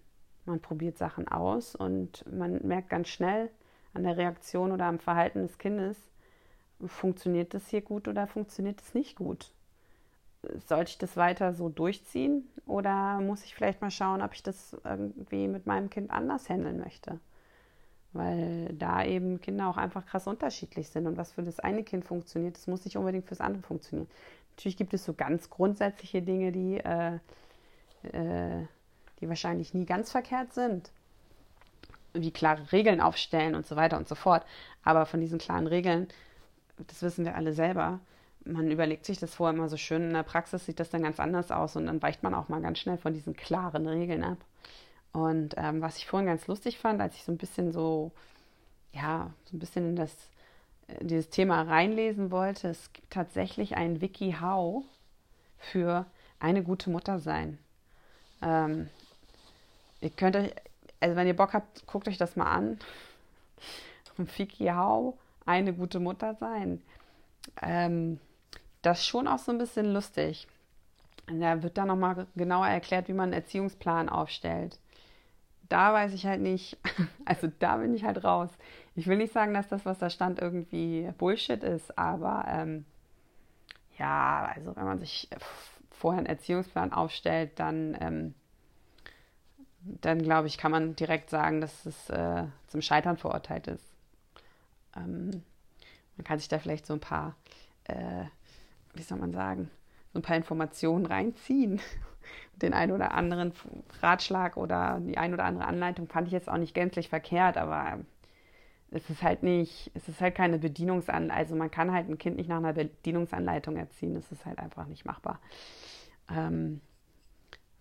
[0.44, 3.50] man probiert Sachen aus und man merkt ganz schnell,
[3.94, 6.10] an der Reaktion oder am Verhalten des Kindes,
[6.86, 9.50] funktioniert das hier gut oder funktioniert es nicht gut?
[10.66, 14.76] Sollte ich das weiter so durchziehen oder muss ich vielleicht mal schauen, ob ich das
[14.84, 17.20] irgendwie mit meinem Kind anders handeln möchte?
[18.12, 22.04] Weil da eben Kinder auch einfach krass unterschiedlich sind und was für das eine Kind
[22.04, 24.10] funktioniert, das muss nicht unbedingt fürs andere funktionieren.
[24.56, 27.14] Natürlich gibt es so ganz grundsätzliche Dinge, die, äh,
[28.12, 28.66] äh,
[29.20, 30.90] die wahrscheinlich nie ganz verkehrt sind
[32.14, 34.44] wie klare Regeln aufstellen und so weiter und so fort.
[34.82, 36.08] Aber von diesen klaren Regeln,
[36.88, 38.00] das wissen wir alle selber,
[38.44, 40.02] man überlegt sich das vorher immer so schön.
[40.02, 42.60] In der Praxis sieht das dann ganz anders aus und dann weicht man auch mal
[42.60, 44.38] ganz schnell von diesen klaren Regeln ab.
[45.12, 48.12] Und ähm, was ich vorhin ganz lustig fand, als ich so ein bisschen so,
[48.92, 50.12] ja, so ein bisschen in das,
[50.88, 54.84] äh, dieses Thema reinlesen wollte, es gibt tatsächlich ein WikiHow
[55.58, 56.06] für
[56.40, 57.58] eine gute Mutter sein.
[58.40, 58.88] Ähm,
[60.00, 60.52] ihr könnt euch,
[60.98, 62.78] also wenn ihr Bock habt, guckt euch das mal an.
[64.26, 66.82] Fiki Hau, eine gute Mutter sein.
[67.60, 68.18] Ähm,
[68.82, 70.46] das ist schon auch so ein bisschen lustig.
[71.26, 74.78] Da wird dann nochmal genauer erklärt, wie man einen Erziehungsplan aufstellt.
[75.68, 76.76] Da weiß ich halt nicht,
[77.24, 78.50] also da bin ich halt raus.
[78.94, 82.84] Ich will nicht sagen, dass das, was da stand, irgendwie Bullshit ist, aber ähm,
[83.98, 85.28] ja, also wenn man sich
[85.90, 88.34] vorher einen Erziehungsplan aufstellt, dann ähm,
[89.84, 93.91] dann glaube ich, kann man direkt sagen, dass es äh, zum Scheitern verurteilt ist.
[94.96, 95.42] Ähm,
[96.16, 97.36] man kann sich da vielleicht so ein paar,
[97.84, 98.24] äh,
[98.94, 99.70] wie soll man sagen,
[100.12, 101.80] so ein paar Informationen reinziehen.
[102.62, 103.52] Den einen oder anderen
[104.00, 107.98] Ratschlag oder die ein oder andere Anleitung fand ich jetzt auch nicht gänzlich verkehrt, aber
[108.92, 111.36] es ist halt nicht, es ist halt keine Bedienungsanleitung.
[111.36, 114.14] Also man kann halt ein Kind nicht nach einer Bedienungsanleitung erziehen.
[114.14, 115.40] Das ist halt einfach nicht machbar.
[116.30, 116.80] Ähm,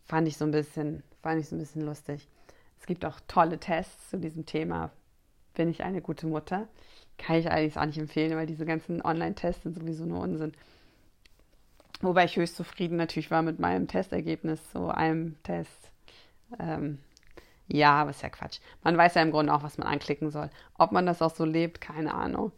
[0.06, 2.28] fand ich so ein bisschen Fand ich so ein bisschen lustig.
[2.80, 4.91] Es gibt auch tolle Tests zu diesem Thema.
[5.54, 6.67] Bin ich eine gute Mutter?
[7.21, 10.53] Kann ich eigentlich auch nicht empfehlen, weil diese ganzen Online-Tests sind sowieso nur Unsinn.
[12.01, 15.91] Wobei ich höchst zufrieden natürlich war mit meinem Testergebnis, so einem Test.
[16.60, 16.97] Ähm,
[17.67, 18.60] ja, aber ist ja Quatsch.
[18.84, 20.49] Man weiß ja im Grunde auch, was man anklicken soll.
[20.79, 22.51] Ob man das auch so lebt, keine Ahnung.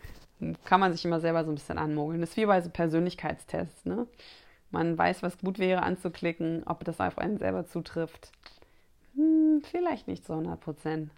[0.63, 2.21] Kann man sich immer selber so ein bisschen anmogeln.
[2.21, 4.08] Das ist wie bei so Persönlichkeitstests, ne?
[4.71, 8.32] Man weiß, was gut wäre anzuklicken, ob das auf einen selber zutrifft.
[9.15, 11.12] Hm, vielleicht nicht zu 100 Prozent.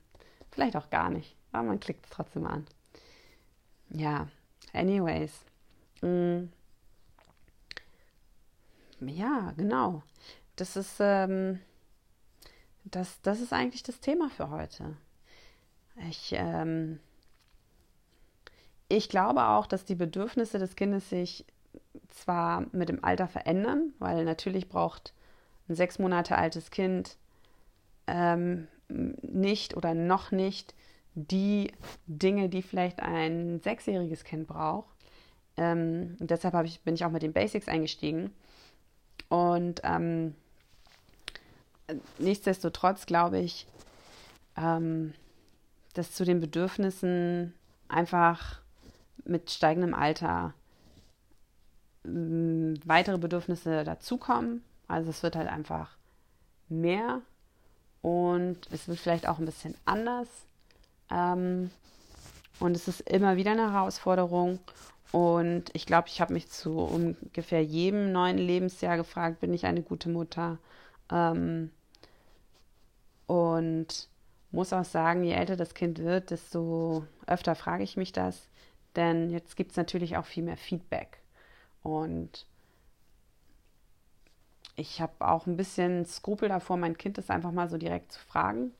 [0.52, 1.36] Vielleicht auch gar nicht.
[1.52, 2.66] Aber man klickt es trotzdem an.
[3.96, 4.28] Ja,
[4.74, 5.32] anyways.
[6.02, 6.52] Hm.
[9.00, 10.04] Ja, genau.
[10.58, 11.60] Das ist, ähm,
[12.84, 14.98] das, das ist eigentlich das Thema für heute.
[16.10, 17.00] Ich, ähm,
[18.90, 21.46] ich glaube auch, dass die Bedürfnisse des Kindes sich
[22.10, 25.14] zwar mit dem Alter verändern, weil natürlich braucht
[25.70, 27.18] ein sechs Monate altes Kind
[28.08, 30.76] ähm, nicht oder noch nicht
[31.16, 31.72] die
[32.08, 34.96] Dinge, die vielleicht ein sechsjähriges Kind braucht.
[35.58, 38.32] Ähm, deshalb ich, bin ich auch mit den Basics eingestiegen.
[39.30, 40.36] Und ähm,
[42.20, 43.66] nichtsdestotrotz glaube ich,
[44.58, 45.14] ähm,
[45.94, 47.54] dass zu den Bedürfnissen
[47.88, 48.62] einfach
[49.24, 50.54] mit steigendem Alter
[52.04, 54.64] weitere Bedürfnisse dazukommen.
[54.88, 55.98] Also es wird halt einfach
[56.70, 57.22] mehr
[58.02, 60.28] und es wird vielleicht auch ein bisschen anders.
[61.12, 61.70] Ähm,
[62.60, 64.60] und es ist immer wieder eine Herausforderung.
[65.12, 69.82] Und ich glaube, ich habe mich zu ungefähr jedem neuen Lebensjahr gefragt, bin ich eine
[69.82, 70.58] gute Mutter?
[71.12, 71.72] Ähm,
[73.28, 74.10] und
[74.52, 78.50] muss auch sagen, je älter das Kind wird, desto öfter frage ich mich das.
[78.96, 81.20] Denn jetzt gibt es natürlich auch viel mehr Feedback.
[81.84, 82.46] Und
[84.76, 88.20] ich habe auch ein bisschen Skrupel davor, mein Kind das einfach mal so direkt zu
[88.20, 88.72] fragen.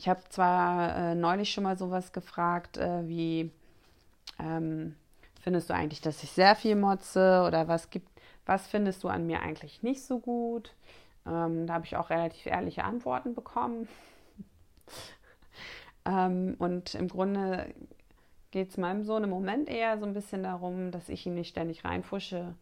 [0.00, 3.50] Ich habe zwar äh, neulich schon mal sowas gefragt, äh, wie
[4.38, 4.96] ähm,
[5.42, 8.08] findest du eigentlich, dass ich sehr viel motze oder was gibt,
[8.46, 10.72] was findest du an mir eigentlich nicht so gut?
[11.26, 13.88] Ähm, da habe ich auch relativ ehrliche Antworten bekommen.
[16.06, 17.66] ähm, und im Grunde
[18.52, 21.50] geht es meinem Sohn im Moment eher so ein bisschen darum, dass ich ihn nicht
[21.50, 22.54] ständig reinfusche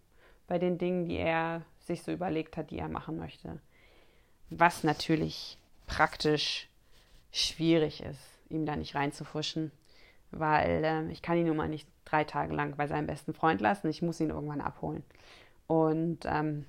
[0.48, 3.60] bei den Dingen, die er sich so überlegt hat, die er machen möchte.
[4.50, 6.68] Was natürlich praktisch
[7.32, 9.70] schwierig ist, ihm da nicht reinzufuschen,
[10.30, 13.60] weil äh, ich kann ihn nun mal nicht drei Tage lang bei seinem besten Freund
[13.60, 13.88] lassen.
[13.88, 15.02] Ich muss ihn irgendwann abholen.
[15.66, 16.64] Und ähm,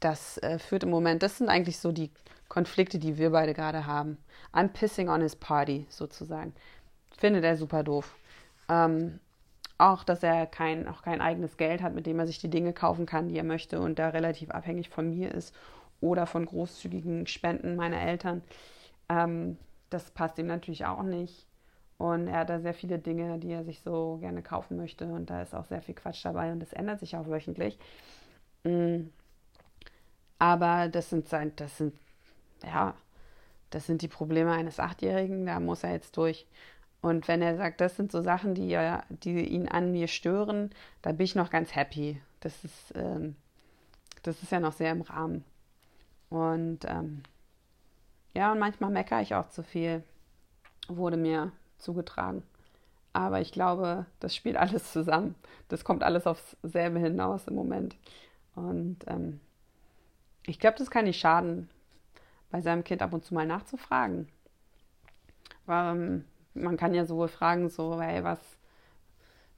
[0.00, 2.10] das äh, führt im Moment, das sind eigentlich so die
[2.48, 4.18] Konflikte, die wir beide gerade haben.
[4.52, 6.54] I'm pissing on his party, sozusagen.
[7.16, 8.14] Findet er super doof.
[8.68, 9.20] Ähm,
[9.78, 12.72] auch, dass er kein, auch kein eigenes Geld hat, mit dem er sich die Dinge
[12.72, 15.54] kaufen kann, die er möchte und da relativ abhängig von mir ist
[16.00, 18.42] oder von großzügigen Spenden meiner Eltern.
[19.12, 19.58] Ähm,
[19.90, 21.46] das passt ihm natürlich auch nicht.
[21.98, 25.06] Und er hat da sehr viele Dinge, die er sich so gerne kaufen möchte.
[25.06, 27.78] Und da ist auch sehr viel Quatsch dabei und das ändert sich auch wöchentlich.
[28.64, 29.08] Mm.
[30.38, 31.94] Aber das sind sein, das sind,
[32.64, 32.94] ja,
[33.70, 36.46] das sind die Probleme eines Achtjährigen, da muss er jetzt durch.
[37.00, 40.70] Und wenn er sagt, das sind so Sachen, die, ja, die ihn an mir stören,
[41.02, 42.20] da bin ich noch ganz happy.
[42.40, 43.36] Das ist, ähm,
[44.24, 45.44] das ist ja noch sehr im Rahmen.
[46.30, 47.22] Und ähm,
[48.34, 50.02] ja, und manchmal meckere ich auch zu viel,
[50.88, 52.42] wurde mir zugetragen.
[53.12, 55.34] Aber ich glaube, das spielt alles zusammen.
[55.68, 57.96] Das kommt alles aufs selbe hinaus im Moment.
[58.54, 59.40] Und ähm,
[60.46, 61.70] ich glaube, das kann nicht schaden,
[62.50, 64.28] bei seinem Kind ab und zu mal nachzufragen.
[65.68, 68.40] Ähm, man kann ja sowohl fragen, so, hey, was,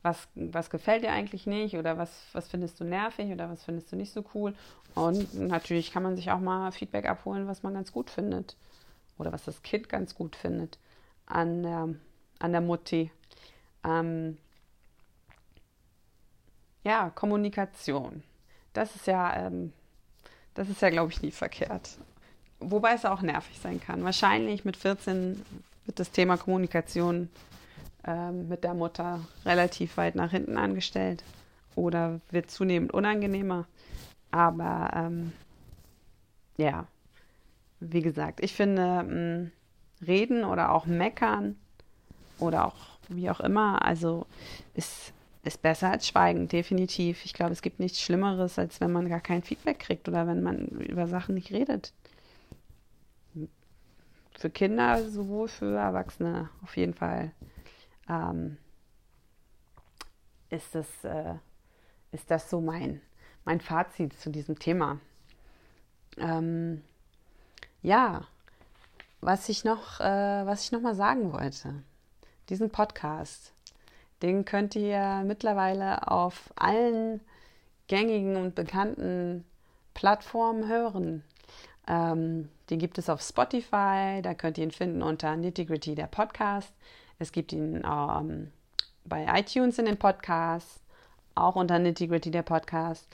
[0.05, 3.91] was, was gefällt dir eigentlich nicht oder was, was findest du nervig oder was findest
[3.91, 4.55] du nicht so cool.
[4.95, 8.55] Und natürlich kann man sich auch mal Feedback abholen, was man ganz gut findet
[9.19, 10.79] oder was das Kind ganz gut findet
[11.27, 11.89] an der,
[12.39, 13.11] an der Mutti.
[13.83, 14.37] Ähm,
[16.85, 18.23] ja, Kommunikation.
[18.75, 19.73] Das ist ja, ähm,
[20.53, 21.97] das ist ja, glaube ich, nie verkehrt.
[22.61, 24.05] Wobei es auch nervig sein kann.
[24.05, 25.43] Wahrscheinlich mit 14
[25.87, 27.31] wird das Thema Kommunikation
[28.07, 31.23] ähm, mit der Mutter relativ weit nach hinten angestellt
[31.77, 33.67] oder wird zunehmend unangenehmer.
[34.31, 35.33] Aber ähm,
[36.57, 36.87] ja,
[37.81, 39.53] wie gesagt, ich finde, mh, mm,
[40.07, 41.57] reden oder auch meckern
[42.39, 44.27] oder auch wie auch immer, also
[44.75, 45.13] ist,
[45.43, 47.25] ist besser als schweigen, definitiv.
[47.25, 50.43] Ich glaube, es gibt nichts Schlimmeres, als wenn man gar kein Feedback kriegt oder wenn
[50.43, 51.93] man über Sachen nicht redet.
[54.37, 57.31] Für Kinder sowohl für Erwachsene auf jeden Fall
[58.09, 58.59] ähm,
[60.51, 61.35] ist, das, äh,
[62.13, 63.01] ist das so mein,
[63.45, 64.99] mein Fazit zu diesem Thema.
[66.17, 66.83] Ähm,
[67.83, 68.27] ja,
[69.21, 71.83] was ich noch, äh, was ich noch mal sagen wollte,
[72.49, 73.53] diesen Podcast,
[74.23, 77.21] den könnt ihr mittlerweile auf allen
[77.89, 79.45] gängigen und bekannten
[79.95, 81.25] Plattformen hören.
[81.87, 86.07] Ähm, den gibt es auf Spotify, da könnt ihr ihn finden unter Nitty Gritty der
[86.07, 86.73] Podcast.
[87.19, 88.53] Es gibt ihn ähm,
[89.05, 90.81] bei iTunes in den Podcasts,
[91.35, 93.09] auch unter Nitty Gritty der Podcast.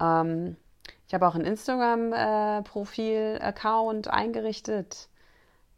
[0.00, 0.56] Ähm,
[1.06, 5.08] ich habe auch ein Instagram-Profil-Account äh, eingerichtet,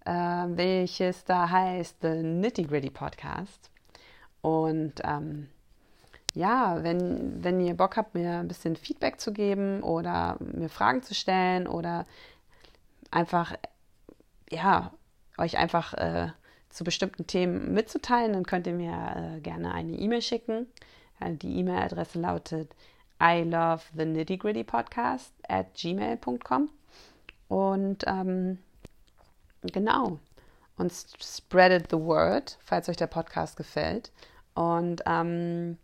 [0.05, 3.71] äh, welches da heißt The Nitty Gritty Podcast.
[4.41, 5.49] Und ähm,
[6.35, 11.03] ja, wenn, wenn ihr Bock habt, mir ein bisschen Feedback zu geben oder mir Fragen
[11.03, 12.07] zu stellen oder
[13.11, 13.55] einfach,
[14.51, 14.93] ja,
[15.39, 16.29] euch einfach äh,
[16.71, 20.67] zu bestimmten Themen mitzuteilen, dann könnt ihr mir äh, gerne eine E-Mail schicken.
[21.23, 22.75] Die E-Mail-Adresse lautet
[23.23, 26.71] I love the nitty gritty podcast at gmail.com.
[27.49, 28.59] Und ähm,
[29.63, 30.19] genau.
[30.79, 34.11] Und spreadet the word, falls euch der Podcast gefällt.
[34.55, 35.77] Und ähm,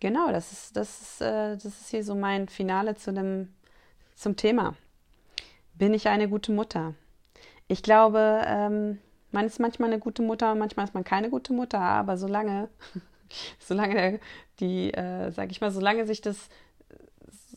[0.00, 3.54] genau, das ist, das, ist, äh, das ist hier so mein Finale zu dem,
[4.16, 4.74] zum Thema.
[5.74, 6.94] Bin ich eine gute Mutter?
[7.68, 8.98] Ich glaube, ähm,
[9.30, 12.68] man ist manchmal eine gute Mutter und manchmal ist man keine gute Mutter, aber solange
[13.58, 14.20] solange
[14.60, 16.48] die, äh, sag ich mal, solange sich das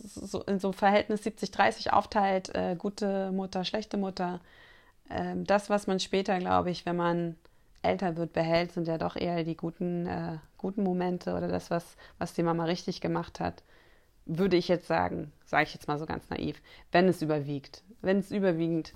[0.04, 4.40] so in so einem Verhältnis 70-30 aufteilt, äh, gute Mutter, schlechte Mutter,
[5.10, 7.36] äh, das, was man später, glaube ich, wenn man
[7.84, 11.98] älter wird, behält, sind ja doch eher die guten, äh, guten Momente oder das, was,
[12.20, 13.64] was die Mama richtig gemacht hat,
[14.26, 17.84] würde ich jetzt sagen, sage ich jetzt mal so ganz naiv, wenn es überwiegt.
[18.02, 18.94] Wenn es überwiegend,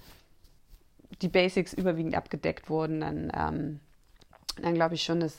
[1.21, 3.80] die Basics überwiegend abgedeckt wurden, dann, ähm,
[4.62, 5.38] dann glaube ich schon, dass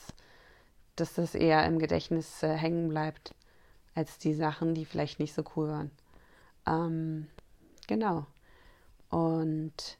[0.97, 3.33] dass das eher im Gedächtnis äh, hängen bleibt,
[3.95, 5.91] als die Sachen, die vielleicht nicht so cool waren.
[6.65, 7.27] Ähm,
[7.87, 8.25] genau.
[9.09, 9.97] Und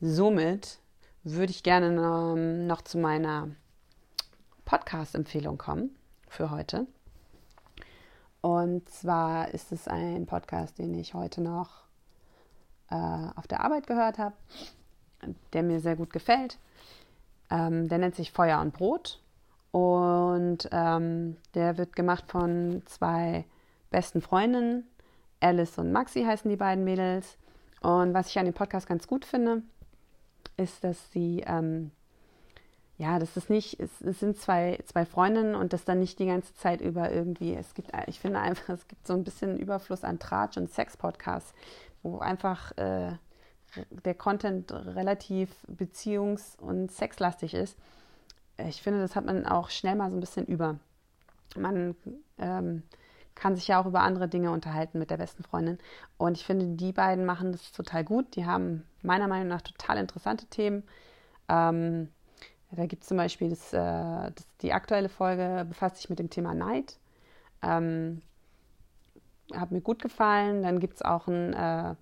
[0.00, 0.80] somit
[1.22, 3.48] würde ich gerne noch, noch zu meiner
[4.64, 5.96] Podcast-Empfehlung kommen
[6.28, 6.86] für heute.
[8.40, 11.84] Und zwar ist es ein Podcast, den ich heute noch
[12.90, 12.94] äh,
[13.36, 14.34] auf der Arbeit gehört habe,
[15.52, 16.58] der mir sehr gut gefällt.
[17.50, 19.20] Ähm, der nennt sich Feuer und Brot
[19.72, 23.44] und ähm, der wird gemacht von zwei
[23.90, 24.84] besten Freundinnen.
[25.40, 27.36] Alice und Maxi heißen die beiden Mädels.
[27.80, 29.62] Und was ich an dem Podcast ganz gut finde,
[30.56, 31.92] ist, dass sie, ähm,
[32.98, 36.26] ja, das ist nicht, es, es, sind zwei, zwei Freundinnen und das dann nicht die
[36.26, 40.04] ganze Zeit über irgendwie, es gibt, ich finde einfach, es gibt so ein bisschen Überfluss
[40.04, 41.54] an Tratsch- und Sex-Podcasts,
[42.02, 43.12] wo einfach äh,
[44.04, 47.76] der Content relativ beziehungs- und sexlastig ist
[48.68, 50.76] ich finde, das hat man auch schnell mal so ein bisschen über.
[51.56, 51.96] Man
[52.38, 52.82] ähm,
[53.34, 55.78] kann sich ja auch über andere Dinge unterhalten mit der besten Freundin.
[56.16, 58.36] Und ich finde, die beiden machen das total gut.
[58.36, 60.84] Die haben meiner Meinung nach total interessante Themen.
[61.48, 62.08] Ähm,
[62.70, 66.30] da gibt es zum Beispiel das, äh, das, die aktuelle Folge befasst sich mit dem
[66.30, 66.98] Thema Neid.
[67.62, 68.22] Ähm,
[69.52, 70.62] hat mir gut gefallen.
[70.62, 71.94] Dann gibt es auch einen, äh,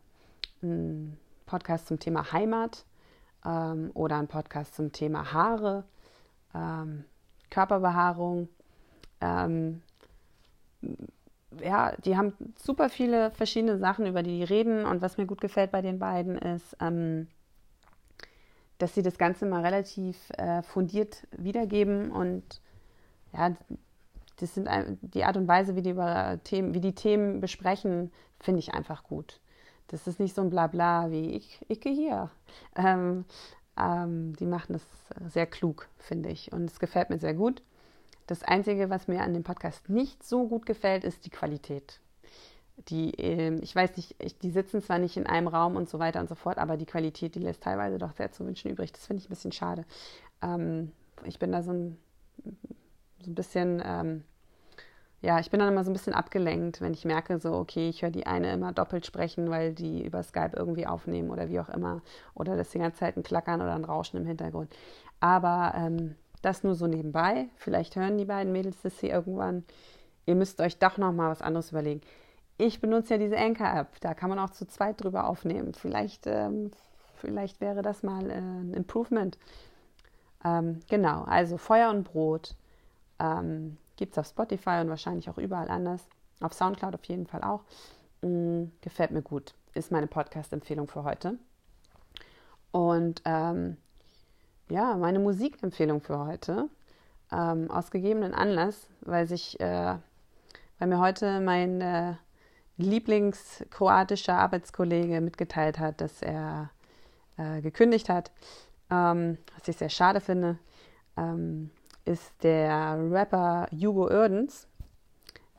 [0.62, 1.18] einen,
[1.48, 2.84] Podcast zum Thema Heimat
[3.44, 5.84] ähm, oder einen Podcast zum Thema Haare,
[6.54, 7.04] ähm,
[7.50, 8.48] Körperbehaarung.
[9.20, 9.82] Ähm,
[11.62, 14.84] ja, die haben super viele verschiedene Sachen, über die die reden.
[14.84, 17.28] Und was mir gut gefällt bei den beiden ist, ähm,
[18.76, 22.60] dass sie das Ganze mal relativ äh, fundiert wiedergeben und
[23.32, 23.56] ja,
[24.36, 24.68] das sind
[25.02, 29.02] die Art und Weise, wie die über Themen, wie die Themen besprechen, finde ich einfach
[29.02, 29.40] gut.
[29.88, 32.30] Das ist nicht so ein Blabla wie ich, ich hier.
[32.76, 33.24] Ähm,
[33.78, 34.86] ähm, die machen das
[35.32, 36.52] sehr klug, finde ich.
[36.52, 37.62] Und es gefällt mir sehr gut.
[38.26, 42.00] Das Einzige, was mir an dem Podcast nicht so gut gefällt, ist die Qualität.
[42.88, 45.98] Die, äh, ich weiß nicht, ich, die sitzen zwar nicht in einem Raum und so
[45.98, 48.92] weiter und so fort, aber die Qualität, die lässt teilweise doch sehr zu wünschen übrig.
[48.92, 49.84] Das finde ich ein bisschen schade.
[50.42, 50.92] Ähm,
[51.24, 51.96] ich bin da so ein,
[53.24, 54.24] so ein bisschen, ähm,
[55.20, 58.02] ja, ich bin dann immer so ein bisschen abgelenkt, wenn ich merke, so, okay, ich
[58.02, 61.68] höre die eine immer doppelt sprechen, weil die über Skype irgendwie aufnehmen oder wie auch
[61.68, 62.02] immer.
[62.34, 64.72] Oder dass die ganze Zeit ein Klackern oder ein Rauschen im Hintergrund.
[65.18, 67.48] Aber ähm, das nur so nebenbei.
[67.56, 69.64] Vielleicht hören die beiden Mädels das hier irgendwann.
[70.26, 72.00] Ihr müsst euch doch noch mal was anderes überlegen.
[72.56, 74.00] Ich benutze ja diese Anchor-App.
[74.00, 75.74] Da kann man auch zu zweit drüber aufnehmen.
[75.74, 76.70] Vielleicht, ähm,
[77.14, 79.36] vielleicht wäre das mal äh, ein Improvement.
[80.44, 82.54] Ähm, genau, also Feuer und Brot
[83.18, 86.08] ähm, gibt es auf Spotify und wahrscheinlich auch überall anders.
[86.40, 87.64] Auf Soundcloud auf jeden Fall auch.
[88.22, 89.54] Mhm, gefällt mir gut.
[89.74, 91.38] Ist meine Podcast-Empfehlung für heute.
[92.70, 93.76] Und ähm,
[94.70, 96.68] ja, meine Musikempfehlung für heute.
[97.30, 99.96] Ähm, aus gegebenen Anlass, weil sich, äh,
[100.78, 102.14] weil mir heute mein äh,
[102.78, 106.70] Lieblingskroatischer Arbeitskollege mitgeteilt hat, dass er
[107.36, 108.30] äh, gekündigt hat,
[108.90, 110.58] ähm, was ich sehr schade finde,
[111.18, 111.70] ähm,
[112.08, 114.66] ist der Rapper Hugo Erdens.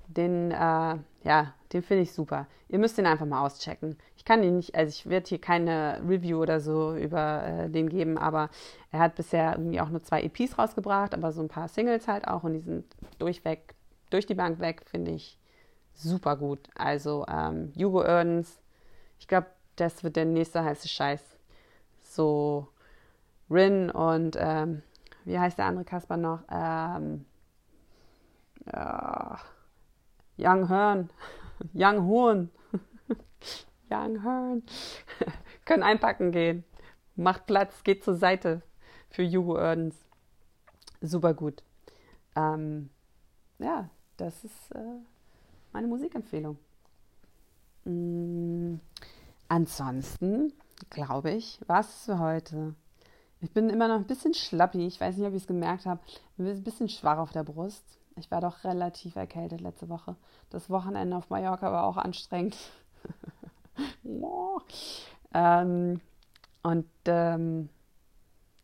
[0.08, 2.48] Den, äh, ja, den finde ich super.
[2.68, 3.98] Ihr müsst den einfach mal auschecken.
[4.18, 7.90] Ich kann ihn nicht, also ich werde hier keine Review oder so über äh, den
[7.90, 8.50] geben, aber
[8.92, 12.28] er hat bisher irgendwie auch nur zwei EPs rausgebracht, aber so ein paar Singles halt
[12.28, 12.86] auch und die sind
[13.20, 13.76] durchweg,
[14.10, 15.38] durch die Bank weg, finde ich
[15.94, 16.60] super gut.
[16.76, 18.60] Also ähm, Hugo Erdens,
[19.20, 21.22] ich glaube, das wird der nächste heiße Scheiß.
[22.02, 22.68] So
[23.50, 24.82] Rin und ähm,
[25.26, 26.44] wie heißt der andere Kasper noch?
[26.50, 27.26] Ähm,
[28.72, 29.40] ja,
[30.38, 31.10] Young Hearn.
[31.74, 32.50] Young Horn.
[33.90, 34.64] Young Hearn.
[35.66, 36.64] Können einpacken gehen.
[37.16, 38.62] Macht Platz, geht zur Seite
[39.10, 39.96] für Hugo Erdens.
[41.02, 41.64] Super gut.
[42.36, 42.90] Ähm,
[43.58, 45.00] ja, das ist äh,
[45.74, 46.58] meine Musikempfehlung.
[47.86, 48.80] Mhm.
[49.48, 50.54] Ansonsten
[50.90, 52.76] glaube ich, war es für heute.
[53.42, 54.86] Ich bin immer noch ein bisschen schlappi.
[54.86, 56.02] Ich weiß nicht, ob ich es gemerkt habe.
[56.06, 57.84] Ich bin ein bisschen schwach auf der Brust.
[58.18, 60.16] Ich war doch relativ erkältet letzte Woche.
[60.50, 62.58] Das Wochenende auf Mallorca war auch anstrengend.
[65.34, 66.02] ähm,
[66.64, 67.70] und ähm,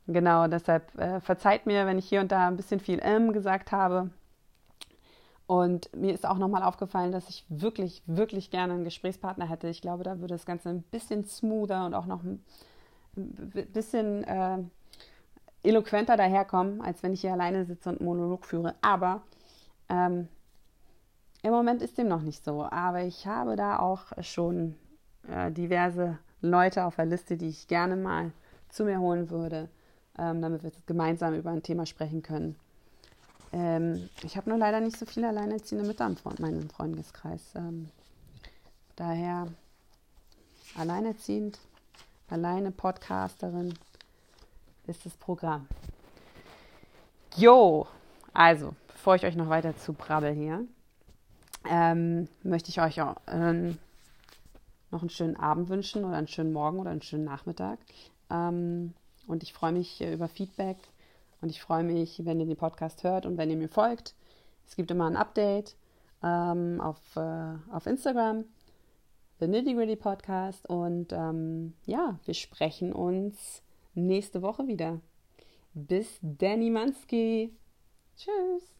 [0.07, 3.71] genau, deshalb äh, verzeiht mir, wenn ich hier und da ein bisschen viel M gesagt
[3.71, 4.09] habe.
[5.47, 9.69] Und mir ist auch nochmal aufgefallen, dass ich wirklich, wirklich gerne einen Gesprächspartner hätte.
[9.69, 12.43] Ich glaube, da würde das Ganze ein bisschen smoother und auch noch ein
[13.15, 14.57] bisschen äh,
[15.63, 18.75] eloquenter daherkommen, als wenn ich hier alleine sitze und Monolog führe.
[18.81, 19.21] Aber
[19.89, 20.27] ähm,
[21.41, 22.63] im Moment ist dem noch nicht so.
[22.63, 24.75] Aber ich habe da auch schon
[25.29, 28.31] äh, diverse Leute auf der Liste, die ich gerne mal
[28.69, 29.69] zu mir holen würde,
[30.17, 32.55] ähm, damit wir gemeinsam über ein Thema sprechen können.
[33.51, 37.53] Ähm, ich habe nur leider nicht so viele alleinerziehende Mütter in meinem Freundeskreis.
[37.55, 37.89] Ähm,
[38.95, 39.47] daher
[40.77, 41.59] alleinerziehend
[42.29, 43.73] alleine Podcasterin
[44.87, 45.67] ist das Programm.
[47.35, 47.87] Jo,
[48.33, 50.65] also, bevor ich euch noch weiter zu brabbel hier,
[51.69, 53.77] ähm, möchte ich euch auch ähm,
[54.91, 57.79] noch einen schönen Abend wünschen oder einen schönen Morgen oder einen schönen Nachmittag.
[58.29, 58.93] Ähm,
[59.27, 60.77] und ich freue mich über Feedback
[61.41, 64.15] und ich freue mich, wenn ihr den Podcast hört und wenn ihr mir folgt.
[64.67, 65.75] Es gibt immer ein Update
[66.23, 68.45] ähm, auf, äh, auf Instagram
[69.39, 70.67] The Nitty Gritty Podcast.
[70.69, 73.63] Und ähm, ja, wir sprechen uns
[73.93, 75.01] nächste Woche wieder.
[75.73, 77.53] Bis Danny Mansky.
[78.15, 78.74] Tschüss.